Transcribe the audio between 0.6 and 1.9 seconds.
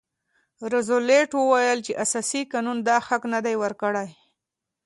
روزولټ وویل